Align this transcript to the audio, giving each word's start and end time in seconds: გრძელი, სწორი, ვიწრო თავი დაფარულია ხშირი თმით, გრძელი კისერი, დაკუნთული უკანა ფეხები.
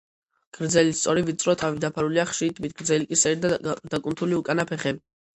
გრძელი, 0.57 0.93
სწორი, 0.99 1.23
ვიწრო 1.25 1.53
თავი 1.63 1.83
დაფარულია 1.83 2.25
ხშირი 2.29 2.55
თმით, 2.59 2.73
გრძელი 2.81 3.07
კისერი, 3.11 3.53
დაკუნთული 3.93 4.39
უკანა 4.39 4.67
ფეხები. 4.73 5.03